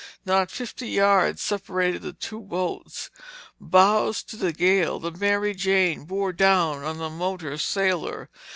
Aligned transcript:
Not 0.25 0.49
fifty 0.49 0.87
yards 0.89 1.43
separated 1.43 2.01
the 2.01 2.13
two 2.13 2.41
boats. 2.41 3.11
Bows 3.59 4.23
to 4.23 4.35
the 4.35 4.51
gale, 4.51 4.99
the 4.99 5.11
Mary 5.11 5.53
Jane 5.53 6.05
bore 6.05 6.33
down 6.33 6.83
on 6.83 6.97
the 6.97 7.07
motor 7.11 7.55
sailor. 7.59 8.27